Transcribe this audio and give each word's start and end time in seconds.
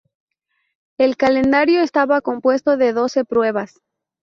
El 0.97 1.15
calendario 1.15 1.83
estaba 1.83 2.21
compuesto 2.21 2.75
de 2.75 2.91
doce 2.91 3.23
pruebas. 3.23 3.81